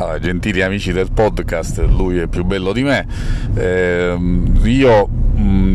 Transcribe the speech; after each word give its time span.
Allora, 0.00 0.18
gentili 0.18 0.62
amici 0.62 0.92
del 0.92 1.12
podcast, 1.12 1.78
lui 1.80 2.16
è 2.16 2.26
più 2.26 2.42
bello 2.42 2.72
di 2.72 2.82
me. 2.82 3.06
Eh, 3.54 4.16
io 4.62 5.08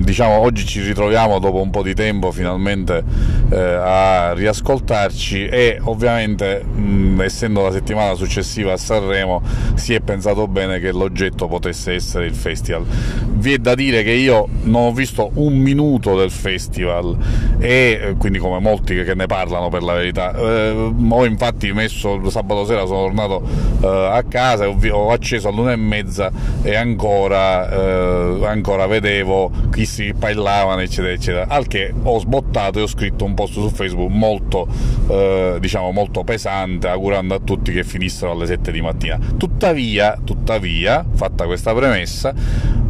diciamo 0.05 0.38
oggi 0.38 0.66
ci 0.66 0.81
ritroviamo 0.81 1.39
dopo 1.39 1.60
un 1.62 1.71
po' 1.71 1.81
di 1.81 1.96
tempo 1.96 2.31
finalmente 2.31 3.04
eh, 3.50 3.57
a 3.57 4.34
riascoltarci 4.34 5.47
e 5.47 5.79
ovviamente 5.81 6.63
mh, 6.63 7.21
essendo 7.21 7.63
la 7.63 7.71
settimana 7.71 8.13
successiva 8.13 8.73
a 8.73 8.78
Sanremo 8.78 9.41
si 9.73 9.96
è 9.96 10.00
pensato 10.02 10.47
bene 10.47 10.79
che 10.79 10.91
l'oggetto 10.91 11.47
potesse 11.47 11.93
essere 11.93 12.28
il 12.28 12.36
festival. 12.36 12.86
Vi 12.86 13.54
è 13.54 13.57
da 13.57 13.73
dire 13.73 14.04
che 14.04 14.11
io 14.11 14.47
non 14.64 14.83
ho 14.83 14.93
visto 14.93 15.32
un 15.33 15.57
minuto 15.57 16.15
del 16.15 16.32
festival 16.32 17.18
e 17.60 18.00
eh, 18.01 18.15
quindi 18.18 18.37
come 18.37 18.60
molti 18.60 19.04
che 19.04 19.15
ne 19.15 19.25
parlano 19.25 19.69
per 19.69 19.82
la 19.82 19.93
verità 19.93 20.36
eh, 20.36 20.93
ho 21.10 21.25
infatti 21.25 21.74
messo 21.74 22.29
sabato 22.29 22.65
sera 22.65 22.86
sono 22.86 23.06
tornato 23.06 23.42
eh, 23.82 23.87
a 23.87 24.24
casa 24.24 24.68
ho, 24.68 24.78
ho 24.92 25.11
acceso 25.11 25.47
all'una 25.47 25.71
e 25.71 25.78
mezza 25.78 26.32
e 26.61 26.75
ancora, 26.75 27.69
eh, 27.71 28.46
ancora 28.46 28.86
vedevo 28.86 29.51
chi 29.71 29.86
si 29.95 30.13
parlavano 30.13 30.81
eccetera 30.81 31.13
eccetera. 31.13 31.47
Al 31.47 31.67
che 31.67 31.93
ho 32.03 32.19
sbottato 32.19 32.80
e 32.80 32.81
ho 32.81 32.88
scritto 32.88 33.23
un 33.23 33.33
post 33.33 33.53
su 33.53 33.69
Facebook 33.69 34.11
molto 34.11 34.67
eh, 35.08 35.58
diciamo 35.59 35.91
molto 35.91 36.25
pesante 36.25 36.89
augurando 36.89 37.33
a 37.33 37.39
tutti 37.39 37.71
che 37.71 37.85
finissero 37.85 38.31
alle 38.31 38.45
7 38.45 38.71
di 38.73 38.81
mattina. 38.81 39.17
Tuttavia 39.38 40.19
tuttavia 40.21 41.05
fatta 41.13 41.45
questa 41.45 41.73
premessa 41.73 42.33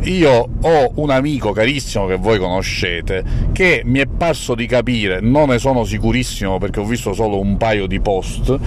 io 0.05 0.49
ho 0.61 0.91
un 0.95 1.09
amico 1.09 1.51
carissimo 1.51 2.05
che 2.05 2.15
voi 2.15 2.37
conoscete 2.37 3.23
che 3.51 3.81
mi 3.85 3.99
è 3.99 4.05
parso 4.05 4.55
di 4.55 4.65
capire, 4.65 5.19
non 5.19 5.49
ne 5.49 5.59
sono 5.59 5.83
sicurissimo 5.83 6.57
perché 6.57 6.79
ho 6.79 6.85
visto 6.85 7.13
solo 7.13 7.39
un 7.39 7.57
paio 7.57 7.87
di 7.87 7.99
post, 7.99 8.57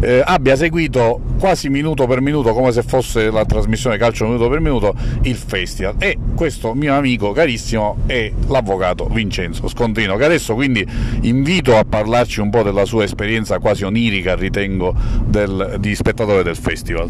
eh, 0.00 0.22
abbia 0.24 0.56
seguito 0.56 1.20
quasi 1.38 1.68
minuto 1.68 2.06
per 2.06 2.20
minuto, 2.20 2.52
come 2.52 2.72
se 2.72 2.82
fosse 2.82 3.30
la 3.30 3.44
trasmissione 3.44 3.96
calcio 3.96 4.26
minuto 4.26 4.48
per 4.48 4.60
minuto, 4.60 4.94
il 5.22 5.36
festival. 5.36 5.96
E 5.98 6.16
questo 6.34 6.74
mio 6.74 6.94
amico 6.94 7.32
carissimo 7.32 7.98
è 8.06 8.32
l'avvocato 8.48 9.06
Vincenzo 9.06 9.68
Scontino, 9.68 10.16
che 10.16 10.24
adesso 10.24 10.54
quindi 10.54 10.86
invito 11.22 11.76
a 11.76 11.84
parlarci 11.84 12.40
un 12.40 12.50
po' 12.50 12.62
della 12.62 12.84
sua 12.84 13.04
esperienza 13.04 13.58
quasi 13.58 13.84
onirica, 13.84 14.34
ritengo, 14.34 14.94
del, 15.24 15.76
di 15.78 15.94
spettatore 15.94 16.42
del 16.42 16.56
festival. 16.56 17.08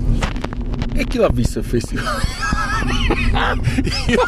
E 0.94 1.04
chi 1.04 1.18
l'ha 1.18 1.28
visto 1.30 1.58
il 1.58 1.64
festival? 1.64 2.04
io, 4.06 4.22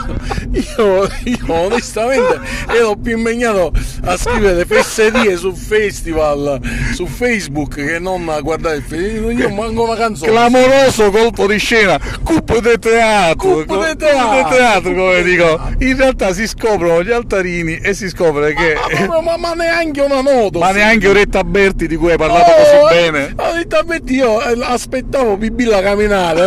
io, 0.53 1.09
io, 1.25 1.53
onestamente 1.55 2.41
ero 2.69 2.97
più 2.97 3.17
impegnato 3.17 3.73
a 4.05 4.17
scrivere 4.17 4.65
fesserie 4.65 5.37
sul 5.37 5.57
festival 5.57 6.61
su 6.95 7.07
Facebook 7.07 7.75
che 7.75 7.99
non 7.99 8.29
a 8.29 8.41
guardare 8.41 8.77
il 8.77 8.83
festival. 8.83 9.33
Io 9.39 9.51
manco 9.51 9.85
una 9.85 9.97
canzone. 9.97 10.31
Clamoroso 10.31 11.11
colpo 11.11 11.47
di 11.47 11.59
scena, 11.59 11.99
cupo 12.23 12.61
di 12.61 12.79
teatro. 12.79 13.65
Cupo 13.65 13.85
di 13.85 13.97
teatro. 13.97 14.57
teatro, 14.57 14.95
come 14.95 15.23
dico. 15.23 15.61
In 15.79 15.97
realtà 15.97 16.33
si 16.33 16.47
scoprono 16.47 17.03
gli 17.03 17.11
altarini 17.11 17.77
e 17.77 17.95
si 17.95 18.09
scopre 18.09 18.55
che. 18.55 18.77
Ma, 19.07 19.21
ma, 19.21 19.37
ma 19.37 19.53
neanche 19.55 20.01
una 20.01 20.21
nota. 20.21 20.59
Ma 20.59 20.71
neanche 20.71 21.09
Oretta 21.09 21.45
Berti 21.45 21.87
di 21.87 21.97
cui 21.97 22.11
hai 22.11 22.19
parlato 22.19 22.51
oh, 22.51 22.55
così 22.55 22.95
bene. 22.95 23.35
Oretta 23.37 23.83
Berti 23.83 24.15
io 24.15 24.41
eh, 24.43 24.59
aspettavo 24.63 25.37
Bibilla 25.37 25.81
camminare. 25.81 26.47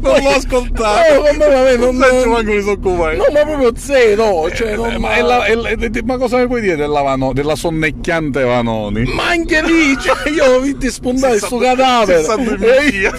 non 0.00 0.20
l'ho 0.22 0.28
ascoltato. 0.30 1.15
No, 1.16 1.22
me, 1.22 1.46
vabbè, 1.48 1.76
non, 1.76 1.96
non 1.96 2.28
manco 2.28 2.52
mi 2.52 2.62
soccupa. 2.62 3.12
No, 3.12 3.24
ma 3.32 3.40
proprio 3.44 3.72
zero. 3.76 4.50
Cioè, 4.50 4.72
eh, 4.72 4.76
non... 4.76 4.94
ma, 4.96 5.14
è 5.14 5.22
la, 5.22 5.44
è 5.44 5.54
la, 5.54 5.70
ma, 6.04 6.16
cosa 6.16 6.38
mi 6.38 6.46
puoi 6.46 6.60
dire 6.60 6.76
della, 6.76 7.02
Vano, 7.02 7.32
della 7.32 7.56
sonnecchiante 7.56 8.42
Vanoni? 8.42 9.04
Ma 9.04 9.28
anche 9.28 9.62
lì, 9.62 9.96
cioè, 9.98 10.28
io 10.30 10.56
ho 10.56 10.60
visto 10.60 10.90
spuntare 10.90 11.38
sto 11.38 11.56
cadavere. 11.58 12.24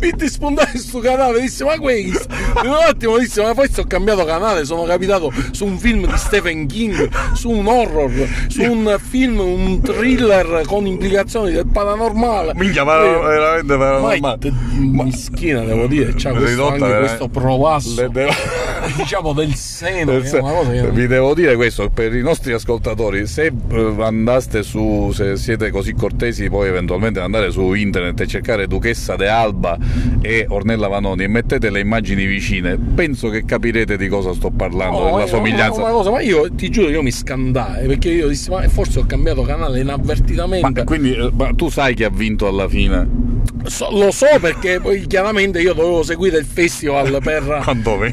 Vitti 0.00 0.28
spuntare 0.28 0.78
sto 0.78 0.98
cadavere, 1.00 1.42
disse 1.42 1.64
ma 1.64 1.78
questo. 1.78 2.26
Un 2.62 2.76
attimo 2.86 3.18
disse 3.18 3.42
ma 3.42 3.54
forse 3.54 3.80
ho 3.82 3.84
cambiato 3.84 4.24
canale, 4.24 4.64
sono 4.64 4.84
capitato 4.84 5.32
su 5.50 5.64
un 5.66 5.78
film 5.78 6.06
di 6.06 6.16
Stephen 6.16 6.66
King, 6.66 7.08
su 7.34 7.50
un 7.50 7.66
horror, 7.66 8.10
su 8.48 8.62
un 8.62 8.96
film, 9.00 9.40
un 9.40 9.80
thriller 9.80 10.62
con 10.66 10.86
implicazioni 10.86 11.52
del 11.52 11.66
paranormale. 11.66 12.52
Minchia, 12.54 12.84
ma 12.84 12.98
veramente 12.98 13.76
paranormale. 13.76 14.52
Ma, 14.92 15.04
mischina 15.04 15.60
devo 15.62 15.86
dire, 15.86 16.14
c'ha 16.16 16.32
questo, 16.32 16.69
anche 16.70 16.98
questo 16.98 17.28
provasso. 17.28 18.08
devo... 18.08 18.30
diciamo 18.96 19.32
del 19.32 19.54
seno, 19.54 20.12
del 20.12 20.26
sen... 20.26 20.44
che... 20.70 20.90
vi 20.90 21.06
devo 21.06 21.34
dire 21.34 21.54
questo 21.56 21.90
per 21.90 22.14
i 22.14 22.22
nostri 22.22 22.52
ascoltatori 22.52 23.26
se 23.26 23.52
eh, 23.70 23.94
andaste 23.98 24.62
su 24.62 25.10
se 25.12 25.36
siete 25.36 25.70
così 25.70 25.94
cortesi 25.94 26.48
poi 26.48 26.68
eventualmente 26.68 27.20
andare 27.20 27.50
su 27.50 27.74
internet 27.74 28.20
e 28.20 28.26
cercare 28.26 28.66
Duchessa 28.66 29.16
de 29.16 29.28
Alba 29.28 29.76
e 30.20 30.46
Ornella 30.48 30.88
Vanoni 30.88 31.24
e 31.24 31.28
mettete 31.28 31.70
le 31.70 31.80
immagini 31.80 32.24
vicine 32.24 32.78
penso 32.78 33.28
che 33.28 33.44
capirete 33.44 33.96
di 33.96 34.08
cosa 34.08 34.32
sto 34.32 34.50
parlando 34.50 34.98
no, 34.98 35.16
della 35.16 35.26
somiglianza. 35.26 35.80
una 35.80 35.90
cosa, 35.90 36.10
ma 36.10 36.20
io 36.20 36.52
ti 36.54 36.70
giuro 36.70 36.88
io 36.88 37.02
mi 37.02 37.12
scandai 37.12 37.86
perché 37.86 38.10
io 38.10 38.28
dissi 38.28 38.50
ma 38.50 38.66
forse 38.68 39.00
ho 39.00 39.06
cambiato 39.06 39.42
canale 39.42 39.80
inavvertitamente. 39.80 40.80
Ma 40.80 40.84
quindi 40.84 41.12
eh, 41.12 41.30
ma 41.32 41.50
tu 41.54 41.68
sai 41.68 41.94
chi 41.94 42.04
ha 42.04 42.10
vinto 42.10 42.46
alla 42.46 42.68
fine 42.68 43.19
So, 43.64 43.88
lo 43.90 44.10
so 44.10 44.26
perché 44.40 44.80
poi 44.80 45.06
chiaramente 45.06 45.60
io 45.60 45.74
dovevo 45.74 46.02
seguire 46.02 46.38
il 46.38 46.46
festival 46.46 47.18
per, 47.22 47.62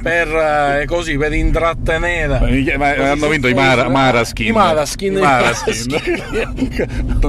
per, 0.01 0.27
eh, 0.27 0.85
così, 0.85 1.17
per 1.17 1.33
intrattenere. 1.33 2.39
Ma, 2.77 2.95
ma 2.95 3.11
hanno 3.11 3.27
vinto 3.27 3.47
i 3.47 3.53
Mara, 3.53 3.89
Maraskin. 3.89 4.47
I 4.47 4.51
Maraskin. 4.51 5.13
I 5.17 5.21
Maraskin. 5.21 5.99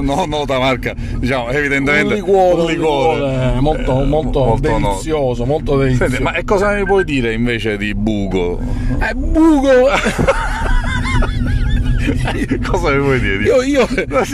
no, 0.01 0.25
nota 0.25 0.59
marca, 0.59 0.93
diciamo, 0.95 1.49
evidentemente 1.49 2.13
un 2.13 2.19
liquore, 2.19 2.61
un 2.61 2.67
liquore. 2.67 3.21
Un 3.21 3.29
liquore 3.29 3.59
molto, 3.59 3.93
molto, 4.03 4.45
molto 4.45 4.57
delizioso, 4.59 5.43
no. 5.43 5.51
molto 5.51 5.77
delizioso. 5.77 6.11
Senti, 6.11 6.23
ma 6.23 6.33
cosa 6.45 6.73
mi 6.73 6.83
puoi 6.83 7.03
dire 7.03 7.33
invece 7.33 7.77
di 7.77 7.93
Bugo? 7.93 8.59
Eh, 8.99 9.13
Bugo! 9.13 9.87
Cosa 12.65 12.91
mi 12.91 12.99
vuoi 12.99 13.19
dire? 13.19 13.43
Io, 13.43 13.61
io, 13.61 13.87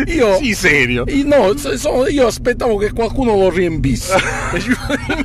io 0.05 0.37
sì, 0.37 0.53
serio. 0.53 1.03
Io, 1.07 1.25
no, 1.25 1.55
sono, 1.55 2.07
io 2.07 2.27
aspettavo 2.27 2.77
che 2.77 2.91
qualcuno 2.91 3.35
lo 3.35 3.49
riempisse. 3.49 4.15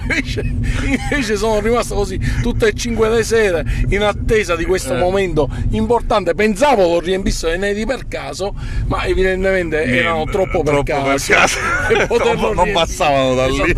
invece, 0.03 0.41
invece, 0.41 1.37
sono 1.37 1.61
rimasto 1.61 1.94
così 1.94 2.19
tutte 2.43 2.69
e 2.69 2.72
cinque 2.75 3.09
le 3.09 3.22
sere 3.22 3.65
in 3.88 4.03
attesa 4.03 4.56
di 4.56 4.65
questo 4.65 4.94
eh. 4.94 4.99
momento 4.99 5.49
importante. 5.71 6.34
Pensavo 6.34 6.83
lo 6.83 7.00
riempissero 7.00 7.53
inediti 7.53 7.87
per 7.87 8.09
caso, 8.09 8.55
ma 8.87 9.05
evidentemente 9.05 9.84
Niente, 9.84 9.99
erano 9.99 10.25
troppo 10.25 10.62
per 10.62 10.82
troppo 10.82 10.93
caso. 10.93 11.32
Per 11.88 12.06
caso. 12.09 12.53
non 12.55 12.72
passavano 12.72 13.34
da 13.34 13.47
lì. 13.47 13.72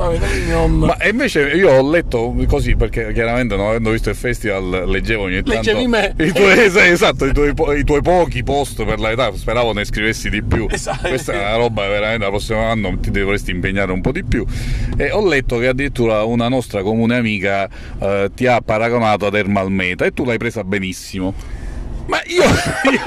Non... 0.49 0.79
Ma 0.79 0.97
invece 1.05 1.43
io 1.55 1.71
ho 1.71 1.91
letto 1.91 2.35
così 2.47 2.77
perché 2.77 3.13
chiaramente 3.13 3.57
non 3.57 3.69
avendo 3.69 3.91
visto 3.91 4.11
il 4.11 4.17
festival 4.17 4.85
leggevo 4.87 5.25
ogni 5.25 5.43
tanto. 5.43 5.53
Leggevi 5.53 5.87
me. 5.87 6.15
I 6.19 6.33
tuoi, 6.33 6.65
esatto, 6.65 7.27
i 7.27 7.33
tuoi, 7.33 7.53
i 7.79 7.85
tuoi 7.85 8.03
pochi 8.03 8.43
post 8.63 8.85
per 8.85 9.01
l'età, 9.01 9.35
speravo 9.35 9.73
ne 9.73 9.85
scrivessi 9.85 10.31
di 10.31 10.43
più. 10.43 10.67
Esatto. 10.83 11.09
Questa 11.09 11.33
è 11.33 11.39
una 11.39 11.57
roba 11.57 11.87
veramente, 11.87 12.25
la 12.25 12.31
prossimo 12.31 12.65
anno 12.65 12.97
ti 12.99 13.11
dovresti 13.11 13.51
impegnare 13.51 13.93
un 13.93 14.01
po' 14.01 14.11
di 14.11 14.25
più. 14.25 14.45
E 14.97 15.11
ho 15.11 15.27
letto 15.27 15.59
che 15.59 15.69
addirittura 15.69 16.23
una 16.25 16.49
nostra 16.49 16.83
comune 16.83 17.17
amica 17.17 17.69
eh, 18.01 18.31
ti 18.35 18.47
ha 18.47 18.61
paragonato 18.61 19.27
ad 19.27 19.35
Ermal 19.35 19.71
Meta 19.71 20.05
e 20.05 20.13
tu 20.13 20.25
l'hai 20.25 20.39
presa 20.39 20.65
benissimo. 20.65 21.35
Ma 22.07 22.21
io, 22.27 22.43
io 22.91 23.03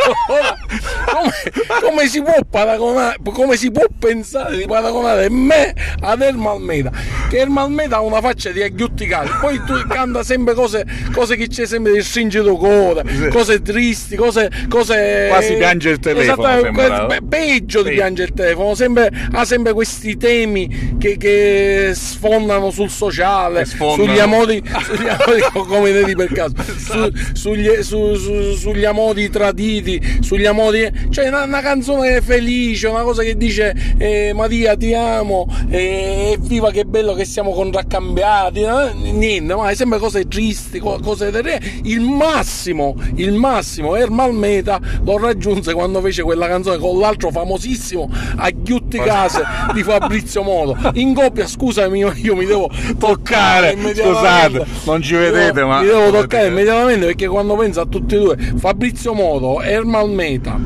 come, 1.11 1.81
come, 1.81 2.07
si 2.07 2.22
può 2.22 2.37
paragonare, 2.49 3.17
come 3.33 3.57
si 3.57 3.72
può 3.72 3.85
pensare 3.97 4.57
di 4.57 4.66
paragonare 4.66 5.29
me 5.29 5.73
ad 5.99 6.22
Ermal 6.22 6.61
Meta? 6.61 6.91
Che 7.28 7.38
Ermal 7.38 7.72
Meta 7.72 7.97
ha 7.97 8.02
una 8.02 8.22
faccia 8.22 8.52
di 8.52 8.62
agghiutticare, 8.62 9.30
poi 9.41 9.59
tu 9.66 9.74
canta 9.88 10.24
sempre 10.24 10.53
cose, 10.53 10.86
cose 11.12 11.36
che 11.36 11.47
c'è 11.47 11.66
sempre 11.66 11.94
di 11.94 12.02
stringito 12.02 12.56
cuore, 12.56 13.03
sì. 13.08 13.28
cose 13.30 13.62
tristi, 13.62 14.16
cose, 14.16 14.50
cose. 14.69 15.25
Quasi 15.30 15.56
piange 15.56 15.90
il 15.90 16.00
telefono. 16.00 17.08
Pe- 17.08 17.22
peggio 17.28 17.81
di 17.81 17.91
piangere 17.91 18.30
il 18.30 18.35
telefono, 18.35 18.75
sempre, 18.75 19.12
ha 19.31 19.44
sempre 19.44 19.74
questi 19.74 20.18
temi 20.18 20.97
che, 21.00 21.18
che 21.18 21.91
sfondano 21.94 22.70
sul 22.70 22.90
sociale, 22.90 23.66
sfondano. 23.66 24.08
sugli 24.08 24.20
amori, 24.20 24.64
sugli 24.84 25.08
amori 25.08 25.41
come 25.67 25.91
vedi 25.91 26.16
per 26.16 26.32
caso, 26.32 26.53
esatto. 26.58 27.11
su, 27.16 27.34
sugli, 27.34 27.82
su, 27.82 28.14
su, 28.16 28.53
sugli 28.53 28.85
amori 28.85 29.29
traditi, 29.29 30.20
sugli 30.22 30.46
amori. 30.46 30.91
Cioè, 31.09 31.28
una, 31.28 31.44
una 31.44 31.61
canzone 31.61 32.22
felice, 32.22 32.88
una 32.88 33.02
cosa 33.02 33.23
che 33.23 33.35
dice 33.35 33.73
eh, 33.97 34.32
Maria 34.34 34.76
ti 34.76 34.94
amo, 34.94 35.47
eh, 35.70 36.38
viva 36.40 36.72
che 36.72 36.85
bello 36.85 37.14
che 37.16 37.26
siamo 37.26 37.52
contraccambiati. 37.52 38.62
Eh? 38.62 38.94
Niente, 39.12 39.56
ma 39.56 39.70
è 39.70 39.76
sempre 39.76 40.00
cose 40.00 40.28
tristi, 40.28 40.79
cose 40.79 41.32
terribili. 41.32 41.82
Il 41.84 42.02
massimo, 42.02 42.96
il 43.16 43.34
massimo, 43.34 43.96
Ermal 43.96 44.34
Meta 44.34 44.79
lo 45.03 45.17
raggiunse 45.17 45.73
quando 45.73 46.02
fece 46.02 46.23
quella 46.23 46.47
canzone 46.47 46.78
con 46.78 47.00
l'altro 47.00 47.32
famosissimo 47.32 48.09
Aghiutti 48.35 48.97
Case 49.00 49.44
di 49.73 49.84
Fabrizio 49.84 50.44
Modo. 50.44 50.78
In 50.94 51.14
coppia, 51.14 51.47
scusami, 51.47 52.00
io 52.00 52.35
mi 52.35 52.46
devo 52.46 52.70
toccare. 52.97 53.76
Scusate, 53.78 54.66
non 54.85 55.02
ci 55.02 55.16
vedete, 55.16 55.64
ma. 55.64 55.82
Mi 55.82 55.88
devo 55.88 56.11
toccare 56.11 56.47
immediatamente 56.47 57.06
perché 57.06 57.28
quando 57.28 57.56
penso 57.56 57.82
a 57.82 57.85
tutti 57.85 58.16
e 58.16 58.20
due, 58.20 58.38
Fabrizio 58.58 59.14
Modo, 59.14 59.61
Ermal 59.61 60.09
Meta, 60.09 60.59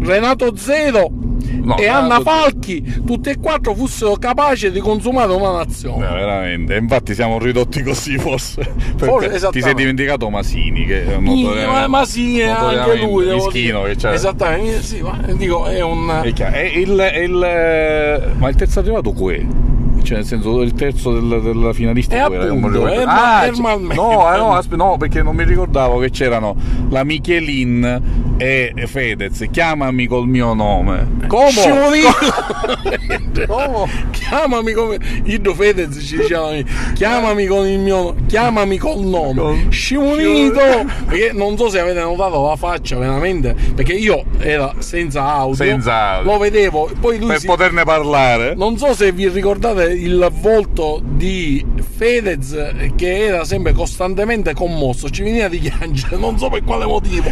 Renato 0.00 0.56
Zero 0.56 1.19
no, 1.62 1.76
e 1.76 1.86
Anna 1.86 2.20
Falchi, 2.20 3.02
tutte 3.04 3.30
e 3.30 3.38
quattro 3.38 3.74
fossero 3.74 4.14
capaci 4.14 4.70
di 4.70 4.80
consumare 4.80 5.32
una 5.32 5.52
nazione. 5.52 6.06
No, 6.06 6.14
veramente, 6.14 6.76
infatti 6.76 7.14
siamo 7.14 7.38
ridotti 7.38 7.82
così 7.82 8.18
forse. 8.18 8.72
forse 8.96 9.48
ti 9.50 9.60
sei 9.60 9.74
dimenticato 9.74 10.28
Masini, 10.30 10.84
che 10.84 11.06
è 11.06 11.16
un 11.16 11.86
Masini 11.88 12.42
anche 12.42 12.96
lui. 13.02 13.32
Mischino, 13.32 13.82
che 13.82 13.96
c'è. 13.96 14.12
Esattamente, 14.12 14.82
sì, 14.82 15.00
ma 15.00 15.18
dico, 15.32 15.66
è 15.66 15.80
un... 15.82 16.20
È 16.22 16.32
chiaro. 16.32 16.54
È 16.54 16.62
il, 16.62 16.96
è 16.96 17.18
il... 17.18 18.34
Ma 18.38 18.48
il 18.48 18.54
terzo 18.56 18.80
arrivato 18.80 19.12
qui 19.12 19.78
cioè 20.02 20.18
nel 20.18 20.26
senso 20.26 20.60
il 20.62 20.72
terzo 20.74 21.12
del, 21.12 21.40
della 21.42 21.72
finalista 21.72 22.16
e 22.16 22.18
appunto, 22.18 22.86
era, 22.86 23.10
ah, 23.10 23.46
no, 23.46 24.34
eh, 24.34 24.36
no, 24.36 24.54
aspe- 24.54 24.76
no, 24.76 24.96
perché 24.96 25.22
non 25.22 25.34
mi 25.36 25.44
ricordavo 25.44 25.98
che 25.98 26.10
c'erano 26.10 26.56
la 26.90 27.04
Michelin 27.04 28.34
e 28.36 28.72
Fedez. 28.86 29.46
Chiamami 29.50 30.06
col 30.06 30.26
mio 30.26 30.54
nome. 30.54 31.18
Come? 31.26 31.52
come? 33.46 33.88
chiamami 34.10 34.72
come 34.72 34.98
Ido 35.24 35.54
Fedez 35.54 35.98
ci 36.04 36.18
diceva 36.18 36.50
chiamami 36.94 37.46
con 37.46 37.66
il 37.66 37.78
mio 37.78 38.14
chiamami 38.26 38.78
col 38.78 39.00
nome. 39.00 39.66
Scimunito 39.68 40.60
perché 41.06 41.32
non 41.32 41.56
so 41.56 41.68
se 41.68 41.80
avete 41.80 42.00
notato 42.00 42.46
la 42.46 42.56
faccia 42.56 42.96
veramente 42.96 43.54
perché 43.74 43.92
io 43.92 44.24
era 44.38 44.74
senza 44.78 45.24
audio, 45.24 45.54
senza 45.54 46.12
audio. 46.14 46.32
lo 46.32 46.38
vedevo 46.38 46.90
poi 47.00 47.18
lui 47.18 47.28
per 47.28 47.40
si... 47.40 47.46
poterne 47.46 47.84
parlare. 47.84 48.54
Non 48.54 48.78
so 48.78 48.94
se 48.94 49.12
vi 49.12 49.28
ricordate 49.28 49.89
il 49.92 50.30
volto 50.40 51.02
di 51.04 51.64
Fedez 51.96 52.56
che 52.96 53.24
era 53.26 53.44
sempre 53.44 53.72
costantemente 53.72 54.54
commosso, 54.54 55.10
ci 55.10 55.22
veniva 55.22 55.48
di 55.48 55.58
piangere, 55.78 56.16
non 56.16 56.38
so 56.38 56.48
per 56.48 56.62
quale 56.64 56.86
motivo. 56.86 57.30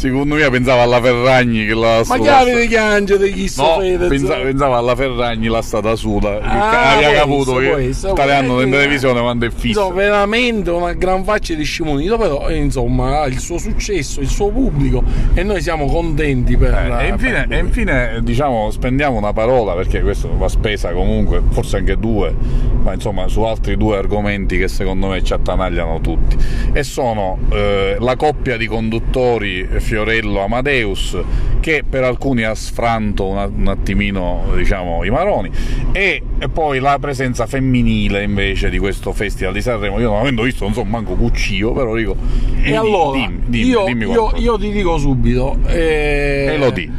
Secondo 0.00 0.36
me 0.36 0.48
pensava 0.48 0.80
alla 0.80 0.98
Ferragni 0.98 1.66
che 1.66 1.74
la 1.74 2.02
Ma 2.06 2.18
chiave 2.18 2.58
di 2.58 2.68
piangere 2.68 3.30
chi 3.30 3.52
no, 3.58 3.76
pensava, 4.08 4.44
pensava, 4.44 4.76
alla 4.78 4.96
Ferragni 4.96 5.48
la 5.48 5.60
stata 5.60 5.94
suda 5.94 6.40
ah, 6.40 6.96
aveva 6.96 7.12
caputo 7.12 7.56
che 7.56 7.92
italiano 7.92 8.62
in 8.62 8.70
televisione 8.70 9.20
quando 9.20 9.44
è 9.44 9.50
fisso. 9.50 9.78
Insomma, 9.80 9.94
veramente 9.96 10.70
una 10.70 10.94
gran 10.94 11.22
faccia 11.22 11.52
di 11.52 11.64
scimunito, 11.64 12.16
però 12.16 12.48
eh, 12.48 12.56
insomma 12.56 13.20
ha 13.20 13.26
il 13.26 13.38
suo 13.40 13.58
successo, 13.58 14.22
il 14.22 14.28
suo 14.28 14.48
pubblico 14.48 15.04
e 15.34 15.42
noi 15.42 15.60
siamo 15.60 15.84
contenti 15.84 16.56
per... 16.56 16.72
Eh, 16.72 17.04
e, 17.04 17.08
infine, 17.08 17.46
per 17.46 17.58
e 17.58 17.60
infine 17.60 18.20
diciamo 18.22 18.70
spendiamo 18.70 19.18
una 19.18 19.34
parola 19.34 19.74
perché 19.74 20.00
questo 20.00 20.34
va 20.34 20.48
spesa 20.48 20.92
comunque, 20.92 21.42
forse 21.50 21.76
anche 21.76 21.98
due, 21.98 22.34
ma 22.82 22.94
insomma 22.94 23.28
su 23.28 23.42
altri 23.42 23.76
due 23.76 23.98
argomenti 23.98 24.56
che 24.56 24.68
secondo 24.68 25.08
me 25.08 25.22
ci 25.22 25.34
attanagliano 25.34 26.00
tutti. 26.00 26.38
E 26.72 26.84
sono 26.84 27.36
eh, 27.50 27.96
la 27.98 28.16
coppia 28.16 28.56
di 28.56 28.66
conduttori 28.66 29.68
Fiorello 29.90 30.44
Amadeus 30.44 31.18
che 31.58 31.82
per 31.88 32.04
alcuni 32.04 32.44
ha 32.44 32.54
sfranto 32.54 33.26
un, 33.26 33.66
attimino 33.66 34.44
diciamo 34.54 35.02
i 35.02 35.10
maroni. 35.10 35.50
E, 35.90 36.22
poi 36.52 36.78
la 36.78 36.96
presenza 37.00 37.46
femminile 37.46 38.22
invece 38.22 38.70
di 38.70 38.78
questo 38.78 39.12
festival 39.12 39.52
di 39.52 39.60
Sanremo. 39.60 39.98
Io 39.98 40.10
non 40.10 40.20
avendo 40.20 40.42
visto 40.42 40.62
non 40.62 40.74
so 40.74 40.84
manco 40.84 41.14
Cuccio 41.14 41.72
però 41.72 41.96
dico 41.96 42.16
e 42.62 42.76
allora 42.76 43.18
dimmi, 43.18 43.40
dimmi, 43.46 43.66
io, 43.66 43.84
dimmi 43.84 44.04
io, 44.04 44.32
io, 44.36 44.58
ti 44.58 44.70
dico 44.70 44.96
subito 44.96 45.58
eh, 45.66 46.50
e 46.52 46.56
lo 46.56 46.70
dico 46.70 46.92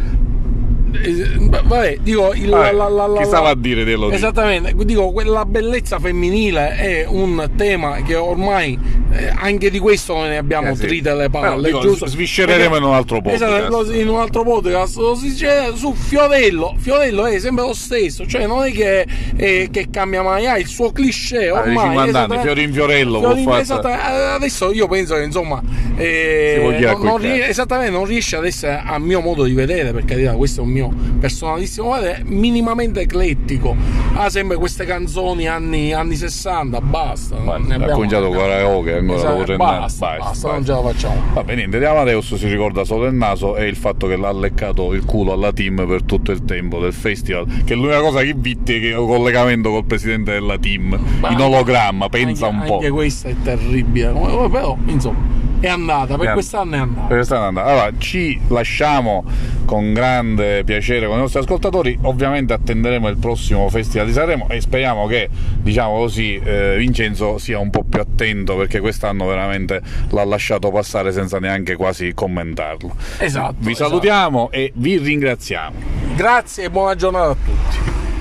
vabbè, 0.92 1.98
dico, 2.02 2.34
il, 2.34 2.50
vabbè, 2.50 2.72
la, 2.74 2.90
la, 2.90 3.08
la, 3.08 3.20
chi 3.20 3.26
stava 3.26 3.50
a 3.50 3.56
dire 3.56 3.84
dello 3.84 4.12
esattamente 4.12 4.74
dico 4.84 5.14
la 5.24 5.46
bellezza 5.46 6.00
femminile 6.00 6.76
è 6.76 7.06
un 7.08 7.50
tema 7.56 8.02
che 8.02 8.16
ormai 8.16 8.78
eh, 9.12 9.32
anche 9.34 9.70
di 9.70 9.80
questo 9.80 10.22
ne 10.22 10.38
abbiamo 10.38 10.72
eh 10.72 10.76
sì. 10.76 10.88
trite 10.88 11.14
le 11.14 11.30
palle 11.30 11.70
Però, 11.70 11.82
dico, 11.82 12.06
sviscereremo 12.06 12.76
in 12.76 12.84
un 12.84 12.94
altro 12.94 13.22
podcast. 13.22 13.44
esatto, 13.44 13.92
in 13.94 14.08
un 14.08 14.20
altro 14.20 14.44
podcast 14.44 14.98
lo 14.98 15.16
si 15.16 15.30
dice 15.30 15.72
su 15.76 15.94
Fiodello 15.94 16.76
Fiodello 16.78 17.26
è 17.26 17.40
sempre 17.40 17.66
lo 17.66 17.74
stesso 17.74 18.26
cioè 18.26 18.46
non 18.46 18.66
è 18.66 18.72
che, 18.72 19.06
eh, 19.36 19.70
che 19.72 19.90
cambia 19.90 20.22
mai 20.22 20.48
ha 20.48 20.58
il 20.58 20.68
suo 20.68 20.92
cliché 20.92 21.50
ah, 21.50 21.60
ormai 21.60 21.88
50 21.88 22.24
anni? 22.24 22.40
Fiorin 22.42 22.74
Fiorello 22.74 23.20
Fiorin, 23.20 23.52
esatto, 23.54 23.88
adesso 23.88 24.72
io 24.72 24.88
penso 24.88 25.16
che 25.16 25.24
insomma 25.24 25.62
eh, 25.96 26.60
non, 26.94 27.02
non 27.02 27.26
esattamente 27.26 27.92
non 27.92 28.06
riesce 28.06 28.36
ad 28.36 28.46
essere 28.46 28.82
a 28.84 28.98
mio 29.00 29.22
modo 29.22 29.44
di 29.44 29.54
vedere 29.54 29.92
perché 29.92 30.34
questo 30.36 30.62
è 30.62 30.64
un 30.64 30.70
mio 30.70 30.81
mio 30.82 30.94
personalissimo 31.20 31.90
parere, 31.90 32.24
minimamente 32.26 33.02
eclettico. 33.02 33.76
Ha 34.14 34.30
sempre 34.30 34.58
queste 34.58 34.86
canzoni 34.86 35.48
anni, 35.48 35.94
anni 35.94 36.16
60, 36.16 36.82
basta. 36.82 37.38
Ma 37.38 37.56
ha 37.56 37.92
cominciato 37.92 38.28
con 38.28 38.38
karaoke, 38.38 38.96
ancora 38.96 39.20
esatto, 39.20 39.56
basta, 39.56 40.06
basta, 40.06 40.18
basta, 40.18 40.52
non 40.52 40.66
ce 40.66 40.72
la 40.72 40.82
facciamo. 40.82 41.22
Va 41.34 41.44
bene, 41.44 41.60
niente, 41.60 41.80
di 41.80 41.86
Amadeus 41.86 42.36
si 42.36 42.48
ricorda 42.48 42.84
solo 42.84 43.06
il 43.06 43.14
naso 43.14 43.56
e 43.56 43.68
il 43.68 43.76
fatto 43.76 44.08
che 44.08 44.16
l'ha 44.16 44.32
leccato 44.32 44.94
il 44.94 45.06
culo 45.06 45.34
alla 45.34 45.54
team 45.54 45.86
per 45.88 46.04
tutto 46.04 46.32
il 46.32 46.44
tempo 46.46 46.80
del 46.80 46.94
festival, 46.94 47.46
che 47.64 47.74
è 47.74 47.76
l'unica 47.76 48.00
cosa 48.00 48.22
che 48.22 48.34
vitti 48.36 48.80
che 48.80 48.94
ho 48.94 49.06
collegamento 49.06 49.70
col 49.70 49.86
presidente 49.86 50.32
della 50.32 50.58
team, 50.58 51.00
Ma 51.20 51.30
in 51.30 51.40
ologramma, 51.40 52.10
pensa 52.10 52.48
anche, 52.48 52.62
un 52.62 52.66
po'. 52.68 52.76
Anche 52.76 52.90
questa 52.90 53.30
è 53.30 53.36
terribile, 53.42 54.12
però 54.12 54.78
insomma 54.86 55.31
è 55.62 55.68
andata, 55.68 56.18
per 56.18 56.34
quest'anno 56.34 56.76
è 56.76 56.80
andata. 56.80 57.08
Per 57.08 57.18
quest'anno 57.18 57.44
è 57.44 57.48
andata. 57.48 57.70
Allora, 57.70 57.92
ci 58.00 58.40
lasciamo 58.48 59.24
con 59.66 59.94
grande 59.94 60.64
piacere 60.64 61.06
con 61.06 61.18
i 61.18 61.20
nostri 61.20 61.40
ascoltatori. 61.40 61.98
Ovviamente 62.02 62.54
attenderemo 62.54 63.08
il 63.08 63.18
prossimo 63.18 63.70
Festival 63.70 64.08
di 64.08 64.14
Sanremo 64.14 64.50
e 64.50 64.60
speriamo 64.60 65.06
che, 65.06 65.30
diciamo 65.62 65.98
così, 65.98 66.42
eh, 66.44 66.76
Vincenzo 66.78 67.38
sia 67.38 67.60
un 67.60 67.70
po' 67.70 67.84
più 67.84 68.02
attento 68.02 68.56
perché 68.58 68.80
quest'anno 68.80 69.28
veramente 69.28 69.82
l'ha 70.10 70.26
lasciato 70.26 70.72
passare 70.72 71.12
senza 71.12 71.40
neanche 71.40 71.76
quasi 71.76 72.14
commentarlo. 72.14 72.96
Esatto. 73.20 73.56
Vi 73.60 73.72
esatto. 73.72 73.90
salutiamo 73.90 74.50
e 74.52 74.72
vi 74.76 74.98
ringraziamo. 74.98 75.76
Grazie 76.16 76.66
e 76.66 76.70
buona 76.72 76.96
giornata 76.96 77.30
a 77.30 77.36
tutti. 77.36 77.81